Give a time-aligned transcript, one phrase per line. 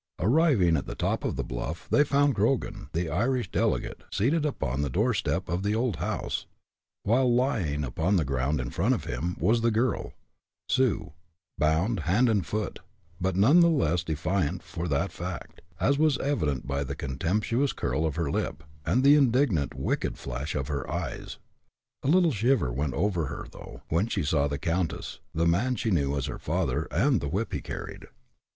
[0.17, 4.81] Arriving at the top of the bluff, they found Grogan, the Irish delegate, seated upon
[4.81, 6.47] the doorstep of the old house,
[7.03, 10.13] while, lying upon the ground, in front of him, was the girl,
[10.67, 11.13] Sue,
[11.59, 12.79] bound, hand and foot,
[13.19, 18.03] but none the less defiant for that fact, as was evident by the contemptuous curl
[18.03, 21.37] of her lip, and the indignant, wicked flash of her eyes.
[22.01, 25.91] A little shiver went over her, though, when she saw the countess, the man she
[25.91, 28.07] knew as her father, and the whip he carried.